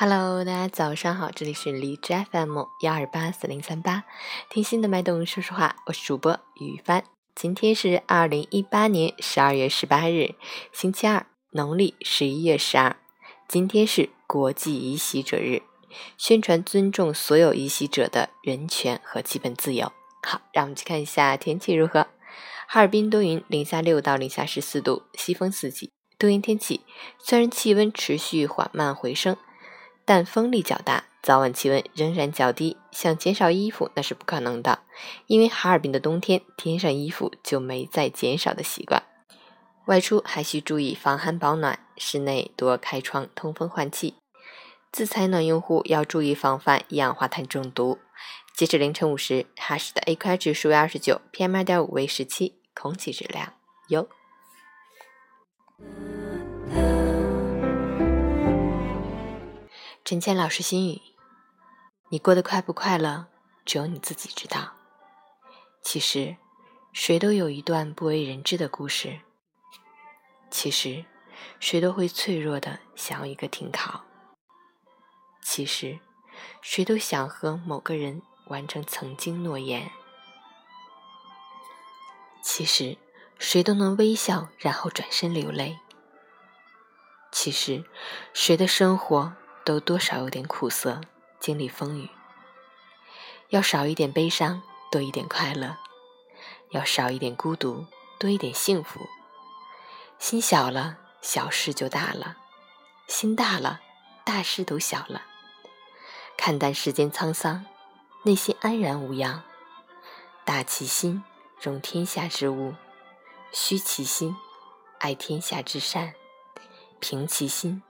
[0.00, 4.04] Hello，大家早上好，这里是荔枝 FM 幺二八四零三八，
[4.48, 7.02] 听心的脉动说说话，我是主播雨帆。
[7.34, 10.36] 今天是二零一八年十二月十八日，
[10.72, 12.94] 星期二，农历十一月十二。
[13.48, 15.62] 今天是国际遗袭者日，
[16.16, 19.92] 宣传尊重所有遗袭者的人权和基本自由。
[20.22, 22.06] 好，让我们去看一下天气如何。
[22.68, 26.82] 哈尔滨多云，零下六到零下十四度，西风四级，多云天气。
[27.18, 29.36] 虽然气温持续缓慢回升。
[30.08, 34.78] 但风力较大，早晚气温仍然较低，想减少衣服那是不可能的，
[35.26, 39.02] 因为哈尔滨的冬天添上衣服就没再减少的习惯。
[39.84, 44.14] 外出还需注意防寒保暖，室内多开窗通风换气。
[44.90, 47.98] 自采暖用户要注意防范一氧化碳中毒。
[48.54, 53.52] 截至凌晨五时，哈市的 AQI 指数为二十九，PM 二点五为十七，空气质量
[53.88, 54.08] 优。
[60.08, 61.02] 陈谦老师心语：
[62.08, 63.26] 你过得快不快乐，
[63.66, 64.72] 只有你自己知道。
[65.82, 66.38] 其实，
[66.94, 69.20] 谁都有一段不为人知的故事。
[70.50, 71.04] 其实，
[71.60, 74.02] 谁都会脆弱的想要一个停靠。
[75.42, 76.00] 其实，
[76.62, 79.90] 谁都想和某个人完成曾经诺言。
[82.42, 82.96] 其实，
[83.38, 85.78] 谁都能微笑，然后转身流泪。
[87.30, 87.84] 其实，
[88.32, 89.36] 谁的生活？
[89.68, 91.02] 都多少有点苦涩，
[91.38, 92.08] 经历风雨，
[93.50, 95.76] 要少一点悲伤，多一点快乐；
[96.70, 97.84] 要少一点孤独，
[98.18, 99.06] 多一点幸福。
[100.18, 102.36] 心小了，小事就大了；
[103.08, 103.80] 心大了，
[104.24, 105.26] 大事都小了。
[106.38, 107.66] 看淡世间沧桑，
[108.22, 109.42] 内心安然无恙。
[110.46, 111.22] 大其心，
[111.60, 112.72] 容天下之物；
[113.52, 114.34] 虚其心，
[115.00, 116.14] 爱天下之善；
[117.00, 117.82] 平其心。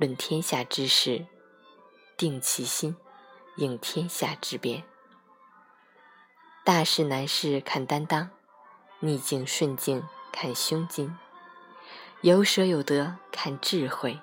[0.00, 1.26] 论天下之事，
[2.16, 2.96] 定其心，
[3.56, 4.82] 应天下之变。
[6.64, 8.30] 大事难事看担当，
[9.00, 10.02] 逆境顺境
[10.32, 11.14] 看胸襟，
[12.22, 14.18] 有舍有得看智慧，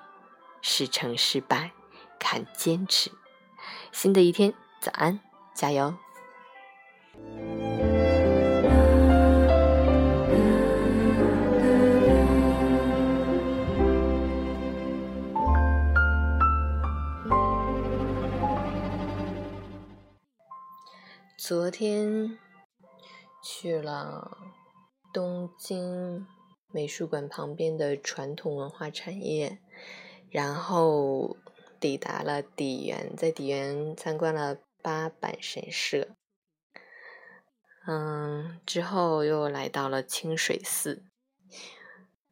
[0.60, 1.70] 事成事败
[2.18, 3.12] 看坚持。
[3.92, 5.20] 新的一天，早安，
[5.54, 5.94] 加油！
[21.38, 22.36] 昨天
[23.44, 24.38] 去了
[25.14, 26.26] 东京
[26.72, 29.60] 美术馆旁边的传统文化产业，
[30.30, 31.36] 然后
[31.78, 36.16] 抵达了底园，在底园参观了八坂神社。
[37.86, 41.04] 嗯，之后又来到了清水寺，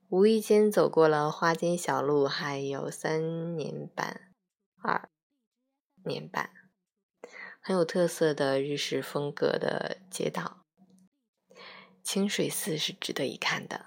[0.09, 4.33] 无意间走过了花间小路，还有三年半，
[4.83, 5.09] 二
[6.05, 6.56] 年半。
[7.67, 10.65] 很有特色的日式风格的街道，
[12.01, 13.87] 清水寺是值得一看的。